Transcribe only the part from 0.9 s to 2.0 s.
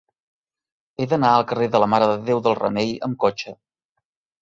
He d'anar al carrer de la